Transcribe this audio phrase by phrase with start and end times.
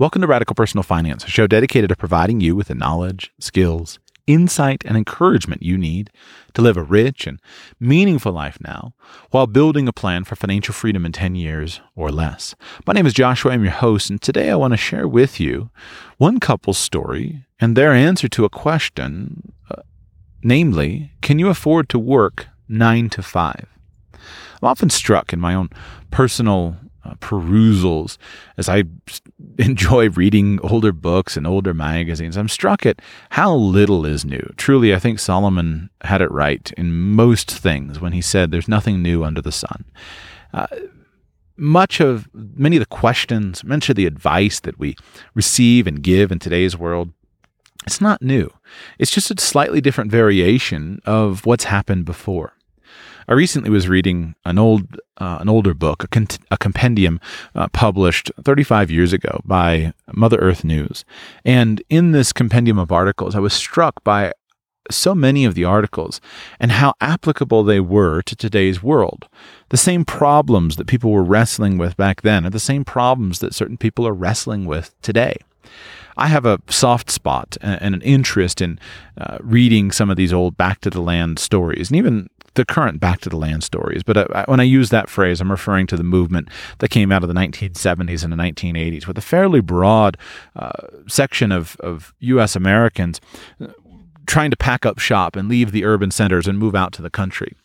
[0.00, 3.98] Welcome to Radical Personal Finance, a show dedicated to providing you with the knowledge, skills,
[4.26, 6.08] insight, and encouragement you need
[6.54, 7.38] to live a rich and
[7.78, 8.94] meaningful life now
[9.30, 12.54] while building a plan for financial freedom in 10 years or less.
[12.86, 13.52] My name is Joshua.
[13.52, 15.68] I'm your host, and today I want to share with you
[16.16, 19.82] one couple's story and their answer to a question, uh,
[20.42, 23.66] namely, can you afford to work nine to five?
[24.14, 25.68] I'm often struck in my own
[26.10, 28.18] personal uh, perusals
[28.56, 28.84] as I
[29.58, 32.36] enjoy reading older books and older magazines.
[32.36, 34.52] I'm struck at how little is new.
[34.56, 39.02] Truly, I think Solomon had it right in most things when he said, There's nothing
[39.02, 39.84] new under the sun.
[40.52, 40.66] Uh,
[41.56, 44.96] much of many of the questions, much of the advice that we
[45.34, 47.12] receive and give in today's world,
[47.86, 48.50] it's not new.
[48.98, 52.54] It's just a slightly different variation of what's happened before.
[53.28, 57.20] I recently was reading an old, uh, an older book, a, a compendium
[57.54, 61.04] uh, published 35 years ago by Mother Earth News,
[61.44, 64.32] and in this compendium of articles, I was struck by
[64.90, 66.20] so many of the articles
[66.58, 69.28] and how applicable they were to today's world.
[69.68, 73.54] The same problems that people were wrestling with back then are the same problems that
[73.54, 75.36] certain people are wrestling with today.
[76.16, 78.78] I have a soft spot and an interest in
[79.16, 83.00] uh, reading some of these old back to the land stories and even the current
[83.00, 84.02] back to the land stories.
[84.02, 86.48] But uh, when I use that phrase, I'm referring to the movement
[86.78, 90.16] that came out of the 1970s and the 1980s with a fairly broad
[90.56, 90.70] uh,
[91.06, 92.56] section of, of U.S.
[92.56, 93.20] Americans
[93.60, 93.68] uh,
[94.26, 97.10] trying to pack up shop and leave the urban centers and move out to the
[97.10, 97.56] country.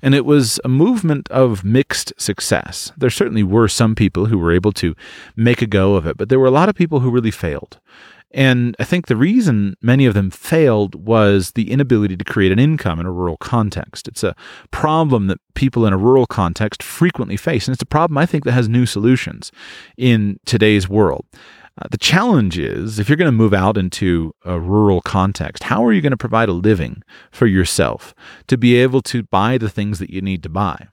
[0.00, 2.92] And it was a movement of mixed success.
[2.96, 4.94] There certainly were some people who were able to
[5.36, 7.78] make a go of it, but there were a lot of people who really failed.
[8.34, 12.58] And I think the reason many of them failed was the inability to create an
[12.58, 14.08] income in a rural context.
[14.08, 14.34] It's a
[14.72, 17.68] problem that people in a rural context frequently face.
[17.68, 19.52] And it's a problem I think that has new solutions
[19.96, 21.24] in today's world.
[21.80, 25.84] Uh, the challenge is if you're going to move out into a rural context, how
[25.84, 28.14] are you going to provide a living for yourself
[28.48, 30.88] to be able to buy the things that you need to buy?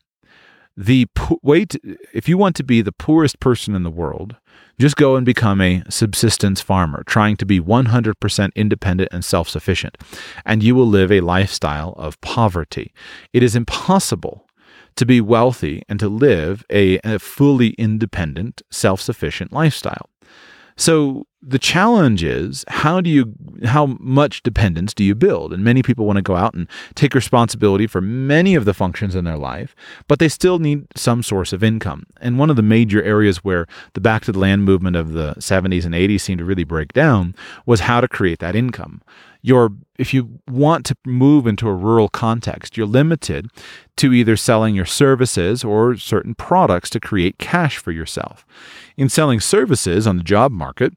[0.77, 1.79] The po- way to,
[2.13, 4.37] if you want to be the poorest person in the world,
[4.79, 9.97] just go and become a subsistence farmer, trying to be 100% independent and self sufficient,
[10.45, 12.93] and you will live a lifestyle of poverty.
[13.33, 14.47] It is impossible
[14.95, 20.09] to be wealthy and to live a, a fully independent, self sufficient lifestyle.
[20.77, 23.33] So the challenge is how do you
[23.65, 25.51] how much dependence do you build?
[25.53, 29.15] And many people want to go out and take responsibility for many of the functions
[29.15, 29.75] in their life
[30.07, 32.05] but they still need some source of income.
[32.19, 35.33] And one of the major areas where the back to the land movement of the
[35.35, 37.35] 70s and 80s seemed to really break down
[37.65, 39.01] was how to create that income.
[39.41, 43.49] Your if you want to move into a rural context you're limited
[43.97, 48.45] to either selling your services or certain products to create cash for yourself.
[48.95, 50.93] In selling services on the job market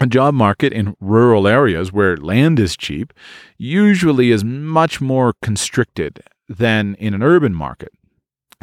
[0.00, 3.12] a job market in rural areas where land is cheap
[3.58, 7.92] usually is much more constricted than in an urban market.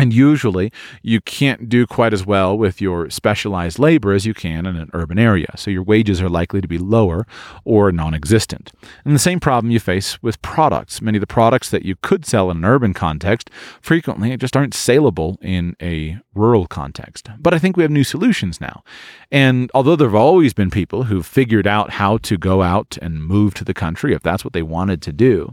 [0.02, 0.72] And usually,
[1.04, 4.90] you can't do quite as well with your specialized labor as you can in an
[4.94, 5.50] urban area.
[5.56, 7.28] So, your wages are likely to be lower
[7.66, 8.72] or non existent.
[9.06, 11.04] And the same problem you face with products.
[11.04, 14.74] Many of the products that you could sell in an urban context frequently just aren't
[14.74, 17.30] saleable in a rural context.
[17.38, 18.84] But I think we have new solutions now.
[19.32, 23.24] And although there have always been people who've figured out how to go out and
[23.24, 25.52] move to the country if that's what they wanted to do,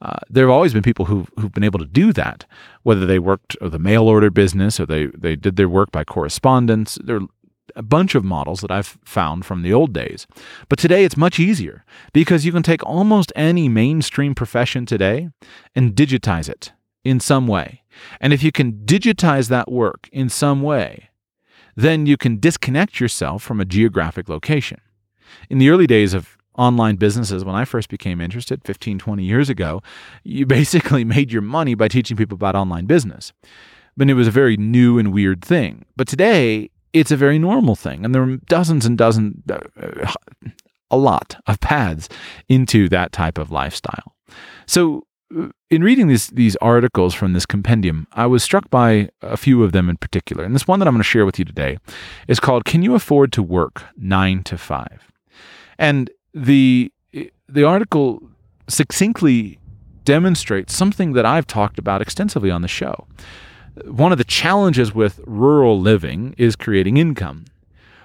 [0.00, 2.44] uh, there have always been people who've, who've been able to do that,
[2.82, 6.98] whether they worked the mail order business or they, they did their work by correspondence.
[7.02, 7.26] There are
[7.74, 10.26] a bunch of models that I've found from the old days.
[10.68, 15.30] But today it's much easier because you can take almost any mainstream profession today
[15.74, 16.72] and digitize it
[17.04, 17.82] in some way.
[18.20, 21.10] And if you can digitize that work in some way,
[21.76, 24.80] then you can disconnect yourself from a geographic location.
[25.50, 29.48] In the early days of online businesses, when I first became interested 15, 20 years
[29.48, 29.80] ago,
[30.24, 33.32] you basically made your money by teaching people about online business.
[33.96, 35.84] But it was a very new and weird thing.
[35.96, 38.04] But today, it's a very normal thing.
[38.04, 40.12] And there are dozens and dozens, uh,
[40.90, 42.08] a lot of paths
[42.48, 44.14] into that type of lifestyle.
[44.66, 45.04] So,
[45.36, 49.62] uh, in reading these these articles from this compendium, I was struck by a few
[49.62, 50.44] of them in particular.
[50.44, 51.76] And this one that I'm going to share with you today
[52.26, 55.12] is called "Can You Afford to Work Nine to 5?
[55.78, 56.92] And the
[57.48, 58.22] the article
[58.68, 59.58] succinctly
[60.04, 63.06] demonstrates something that I've talked about extensively on the show.
[63.84, 67.46] One of the challenges with rural living is creating income.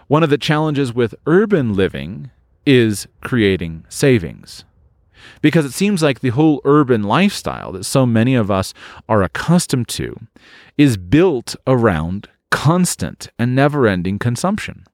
[0.07, 2.29] One of the challenges with urban living
[2.65, 4.63] is creating savings.
[5.41, 8.73] Because it seems like the whole urban lifestyle that so many of us
[9.07, 10.27] are accustomed to
[10.77, 14.85] is built around constant and never ending consumption.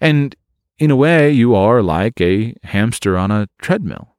[0.00, 0.36] And
[0.80, 4.16] in a way, you are like a hamster on a treadmill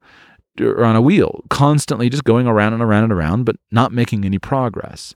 [0.59, 4.23] or on a wheel, constantly just going around and around and around, but not making
[4.23, 5.15] any progress.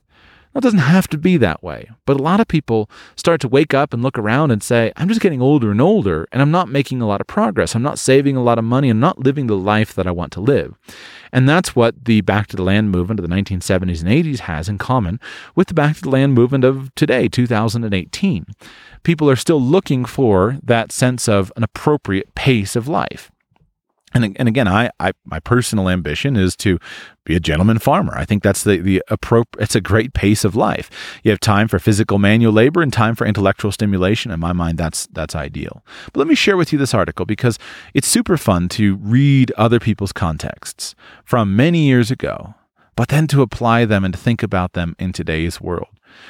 [0.56, 3.74] It doesn't have to be that way, but a lot of people start to wake
[3.74, 6.70] up and look around and say, I'm just getting older and older, and I'm not
[6.70, 7.74] making a lot of progress.
[7.74, 8.88] I'm not saving a lot of money.
[8.88, 10.74] I'm not living the life that I want to live.
[11.30, 14.66] And that's what the Back to the Land movement of the 1970s and 80s has
[14.68, 15.20] in common
[15.54, 18.46] with the Back to the Land movement of today, 2018.
[19.02, 23.30] People are still looking for that sense of an appropriate pace of life.
[24.14, 26.78] And, and again, I, I my personal ambition is to
[27.24, 28.16] be a gentleman farmer.
[28.16, 29.64] I think that's the the appropriate.
[29.64, 30.90] It's a great pace of life.
[31.24, 34.30] You have time for physical manual labor and time for intellectual stimulation.
[34.30, 35.82] In my mind, that's that's ideal.
[36.12, 37.58] But let me share with you this article because
[37.94, 40.94] it's super fun to read other people's contexts
[41.24, 42.54] from many years ago,
[42.94, 45.88] but then to apply them and to think about them in today's world.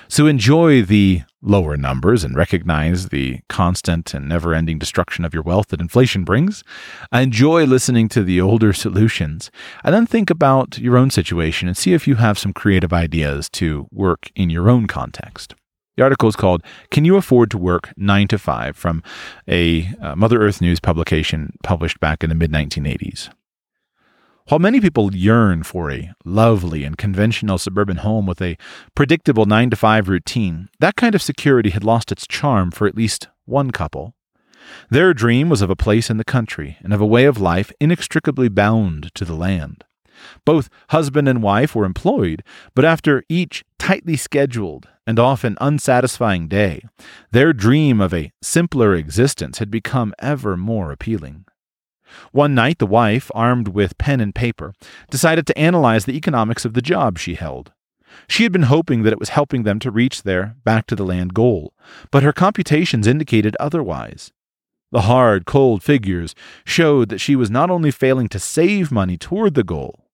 [0.09, 5.43] So enjoy the lower numbers and recognize the constant and never ending destruction of your
[5.43, 6.65] wealth that inflation brings.
[7.13, 9.51] Enjoy listening to the older solutions.
[9.85, 13.49] And then think about your own situation and see if you have some creative ideas
[13.51, 15.55] to work in your own context.
[15.97, 19.03] The article is called Can You Afford to Work 9 to 5 from
[19.49, 23.31] a uh, Mother Earth News publication published back in the mid 1980s.
[24.49, 28.57] While many people yearn for a lovely and conventional suburban home with a
[28.95, 32.95] predictable 9 to 5 routine, that kind of security had lost its charm for at
[32.95, 34.15] least one couple.
[34.89, 37.73] Their dream was of a place in the country and of a way of life
[37.81, 39.83] inextricably bound to the land.
[40.45, 42.45] Both husband and wife were employed,
[42.77, 46.83] but after each tightly scheduled and often unsatisfying day,
[47.33, 51.47] their dream of a simpler existence had become ever more appealing.
[52.33, 54.73] One night, the wife, armed with pen and paper,
[55.11, 57.73] decided to analyze the economics of the job she held.
[58.29, 61.05] She had been hoping that it was helping them to reach their back to the
[61.05, 61.75] land goal,
[62.11, 64.33] but her computations indicated otherwise.
[64.93, 69.55] The hard, cold figures showed that she was not only failing to save money toward
[69.55, 70.07] the goal,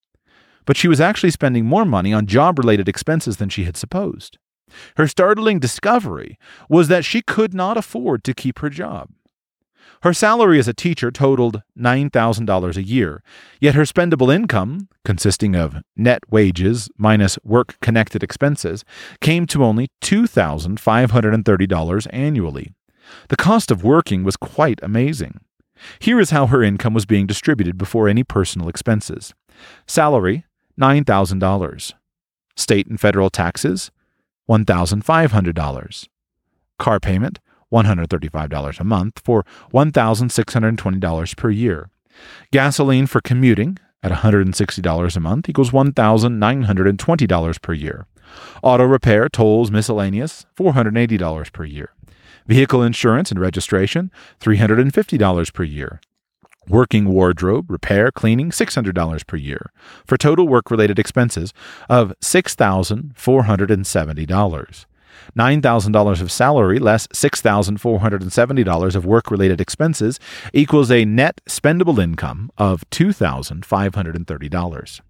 [0.64, 4.38] but she was actually spending more money on job related expenses than she had supposed.
[4.96, 6.38] Her startling discovery
[6.68, 9.10] was that she could not afford to keep her job.
[10.02, 13.22] Her salary as a teacher totaled $9,000 a year,
[13.60, 18.84] yet her spendable income, consisting of net wages minus work connected expenses,
[19.20, 22.74] came to only $2,530 annually.
[23.28, 25.38] The cost of working was quite amazing.
[26.00, 29.34] Here is how her income was being distributed before any personal expenses
[29.86, 30.44] salary,
[30.80, 31.92] $9,000.
[32.56, 33.92] State and federal taxes,
[34.48, 36.08] $1,500.
[36.78, 37.38] Car payment,
[37.72, 41.90] $135 a month for $1,620 per year.
[42.50, 48.06] Gasoline for commuting at $160 a month equals $1,920 per year.
[48.62, 51.90] Auto repair, tolls, miscellaneous, $480 per year.
[52.46, 54.10] Vehicle insurance and registration,
[54.40, 56.00] $350 per year.
[56.68, 59.72] Working wardrobe, repair, cleaning, $600 per year,
[60.06, 61.52] for total work related expenses
[61.88, 64.86] of $6,470.
[65.36, 70.18] $9,000 of salary less $6,470 of work related expenses
[70.52, 75.00] equals a net spendable income of $2,530.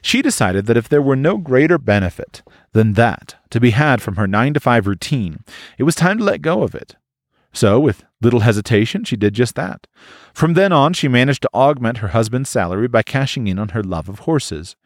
[0.00, 2.42] She decided that if there were no greater benefit
[2.72, 5.44] than that to be had from her 9 to 5 routine,
[5.76, 6.96] it was time to let go of it.
[7.52, 9.86] So, with little hesitation, she did just that.
[10.34, 13.82] From then on, she managed to augment her husband's salary by cashing in on her
[13.82, 14.76] love of horses.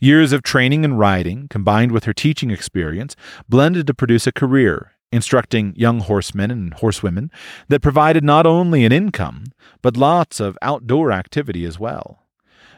[0.00, 3.14] Years of training and riding, combined with her teaching experience,
[3.48, 7.30] blended to produce a career instructing young horsemen and horsewomen
[7.68, 9.44] that provided not only an income,
[9.80, 12.26] but lots of outdoor activity as well.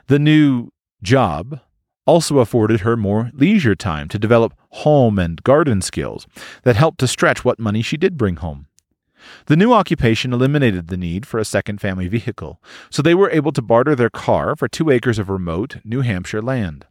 [0.06, 0.70] The new
[1.02, 1.60] job
[2.06, 6.26] also afforded her more leisure time to develop home and garden skills
[6.62, 8.66] that helped to stretch what money she did bring home.
[9.46, 12.60] The new occupation eliminated the need for a second family vehicle,
[12.90, 16.42] so they were able to barter their car for two acres of remote New Hampshire
[16.42, 16.86] land.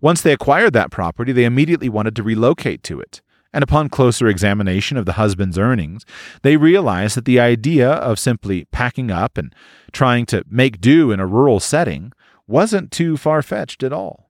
[0.00, 3.22] Once they acquired that property, they immediately wanted to relocate to it.
[3.52, 6.04] And upon closer examination of the husband's earnings,
[6.42, 9.54] they realized that the idea of simply packing up and
[9.92, 12.12] trying to make do in a rural setting
[12.46, 14.29] wasn't too far fetched at all.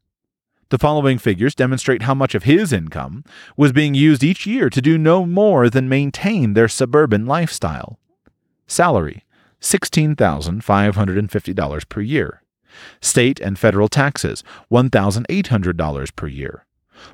[0.71, 3.25] The following figures demonstrate how much of his income
[3.57, 7.99] was being used each year to do no more than maintain their suburban lifestyle.
[8.69, 9.25] Salary
[9.61, 12.43] $16,550 per year.
[13.01, 16.65] State and federal taxes $1,800 per year.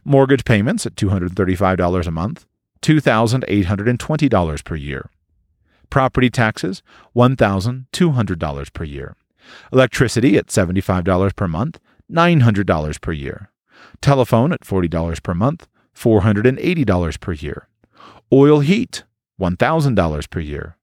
[0.05, 2.45] Mortgage payments at $235 a month,
[2.83, 5.09] $2,820 per year.
[5.89, 6.83] Property taxes
[7.17, 9.17] $1,200 per year.
[9.73, 13.51] Electricity at $75 per month, $900 per year.
[14.01, 17.69] Telephone at $40 per month, $480 per year.
[18.33, 19.05] Oil heat,
[19.41, 20.77] $1,000 per year.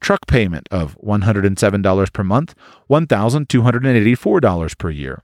[0.00, 2.54] Truck payment of $107 per month,
[2.90, 5.22] $1,284 per year.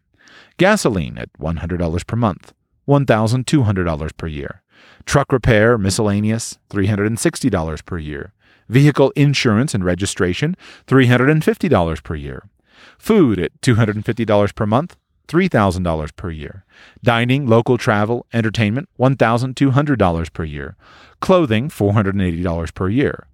[0.56, 2.52] Gasoline at $100 per month,
[2.88, 4.62] $1,200 per year.
[5.04, 8.32] Truck repair, miscellaneous, $360 per year.
[8.68, 12.48] Vehicle insurance and registration, $350 per year.
[12.98, 14.96] Food at $250 per month,
[15.30, 16.64] $3,000 per year.
[17.02, 20.76] Dining, local travel, entertainment, $1,200 per year.
[21.20, 23.26] Clothing, $480 per year.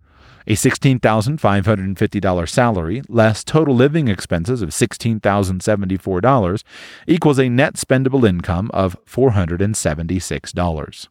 [0.49, 6.63] A $16,550 salary less total living expenses of $16,074
[7.09, 11.09] equals a net spendable income of $476.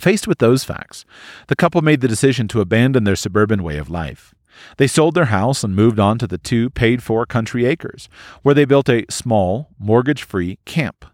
[0.00, 1.04] Faced with those facts,
[1.46, 4.34] the couple made the decision to abandon their suburban way of life.
[4.76, 8.08] They sold their house and moved on to the two paid for country acres,
[8.42, 11.04] where they built a small, mortgage free camp.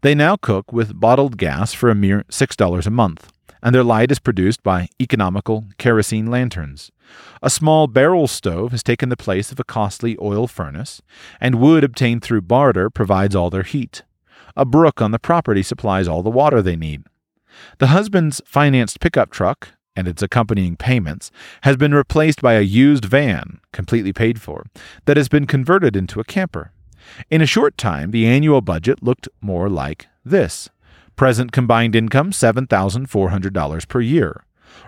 [0.00, 4.10] They now cook with bottled gas for a mere $6 a month, and their light
[4.10, 6.92] is produced by economical kerosene lanterns.
[7.42, 11.02] A small barrel stove has taken the place of a costly oil furnace,
[11.40, 14.02] and wood obtained through barter provides all their heat.
[14.56, 17.02] A brook on the property supplies all the water they need.
[17.78, 21.30] The husband's financed pickup truck and its accompanying payments
[21.62, 24.66] has been replaced by a used van, completely paid for,
[25.04, 26.72] that has been converted into a camper.
[27.30, 30.70] In a short time, the annual budget looked more like this.
[31.16, 34.44] Present combined income $7,400 per year,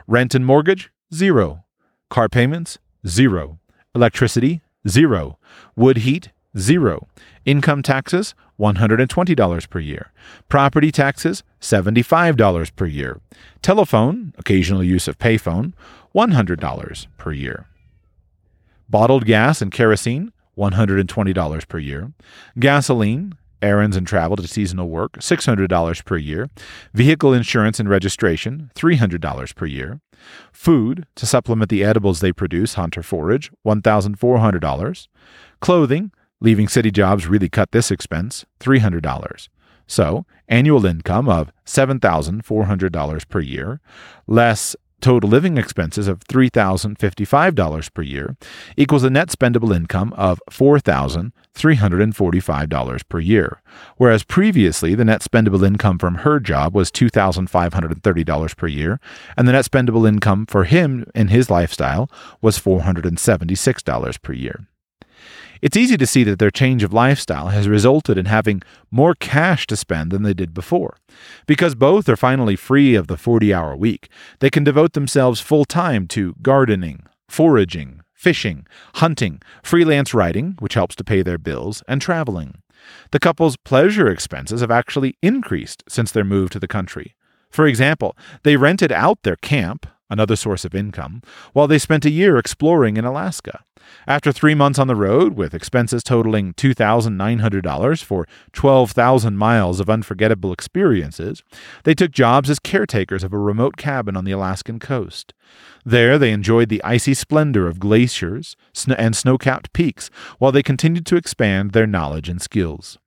[0.06, 1.64] rent and mortgage, zero,
[2.10, 3.58] car payments, zero,
[3.94, 5.38] electricity, zero,
[5.76, 7.06] wood heat, zero,
[7.44, 10.12] income taxes, $120 per year.
[10.48, 13.20] Property taxes, $75 per year.
[13.62, 15.72] Telephone, occasional use of payphone,
[16.14, 17.66] $100 per year.
[18.88, 22.12] Bottled gas and kerosene, $120 per year.
[22.58, 26.48] Gasoline, errands and travel to seasonal work, $600 per year.
[26.94, 30.00] Vehicle insurance and registration, $300 per year.
[30.52, 35.08] Food, to supplement the edibles they produce, hunter forage, $1,400.
[35.60, 39.48] Clothing, Leaving city jobs really cut this expense $300.
[39.86, 43.80] So, annual income of $7,400 per year,
[44.26, 48.36] less total living expenses of $3,055 per year,
[48.76, 53.62] equals a net spendable income of $4,345 per year,
[53.96, 58.98] whereas previously the net spendable income from her job was $2,530 per year,
[59.36, 64.66] and the net spendable income for him in his lifestyle was $476 per year.
[65.62, 69.66] It's easy to see that their change of lifestyle has resulted in having more cash
[69.68, 70.96] to spend than they did before.
[71.46, 74.08] Because both are finally free of the 40 hour week,
[74.40, 80.96] they can devote themselves full time to gardening, foraging, fishing, hunting, freelance writing, which helps
[80.96, 82.62] to pay their bills, and traveling.
[83.10, 87.14] The couple's pleasure expenses have actually increased since their move to the country.
[87.50, 91.22] For example, they rented out their camp, another source of income,
[91.52, 93.64] while they spent a year exploring in Alaska.
[94.06, 100.52] After three months on the road, with expenses totaling $2,900 for 12,000 miles of unforgettable
[100.52, 101.42] experiences,
[101.84, 105.34] they took jobs as caretakers of a remote cabin on the Alaskan coast.
[105.84, 108.56] There, they enjoyed the icy splendor of glaciers
[108.96, 112.98] and snow capped peaks while they continued to expand their knowledge and skills.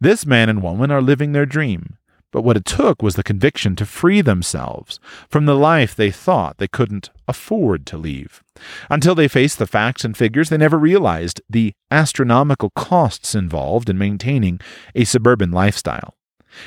[0.00, 1.96] This man and woman are living their dream,
[2.32, 6.58] but what it took was the conviction to free themselves from the life they thought
[6.58, 8.42] they couldn't afford to leave.
[8.88, 13.98] Until they faced the facts and figures, they never realized the astronomical costs involved in
[13.98, 14.60] maintaining
[14.94, 16.14] a suburban lifestyle.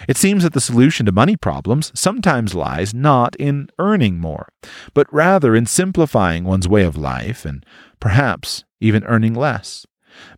[0.07, 4.47] It seems that the solution to money problems sometimes lies not in earning more,
[4.93, 7.65] but rather in simplifying one's way of life and
[7.99, 9.85] perhaps even earning less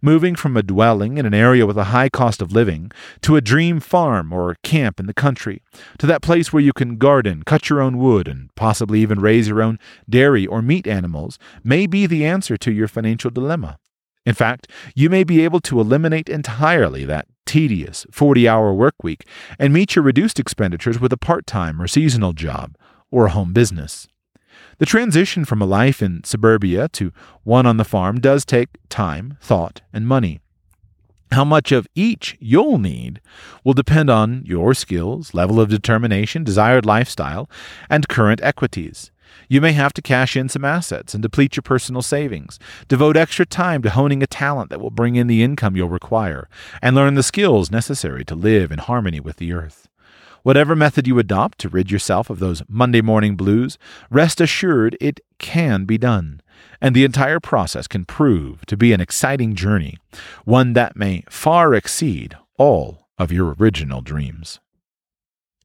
[0.01, 2.91] moving from a dwelling in an area with a high cost of living
[3.21, 5.61] to a dream farm or camp in the country,
[5.97, 9.47] to that place where you can garden, cut your own wood, and possibly even raise
[9.47, 9.79] your own
[10.09, 13.77] dairy or meat animals, may be the answer to your financial dilemma.
[14.25, 19.27] In fact, you may be able to eliminate entirely that tedious 40 hour work week
[19.59, 22.75] and meet your reduced expenditures with a part time or seasonal job
[23.11, 24.07] or a home business.
[24.77, 27.11] The transition from a life in suburbia to
[27.43, 30.39] one on the farm does take time, thought, and money.
[31.31, 33.19] How much of each you'll need
[33.63, 37.49] will depend on your skills, level of determination, desired lifestyle,
[37.89, 39.11] and current equities.
[39.49, 43.45] You may have to cash in some assets and deplete your personal savings, devote extra
[43.45, 46.47] time to honing a talent that will bring in the income you'll require,
[46.81, 49.87] and learn the skills necessary to live in harmony with the earth.
[50.45, 53.79] Whatever method you adopt to rid yourself of those Monday morning blues,
[54.11, 56.39] rest assured it can be done.
[56.79, 59.97] And the entire process can prove to be an exciting journey,
[60.43, 64.59] one that may far exceed all of your original dreams.